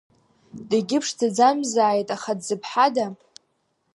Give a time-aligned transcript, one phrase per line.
[0.69, 3.05] Дегьыԥшӡаӡамзааит, аха дзыԥҳада?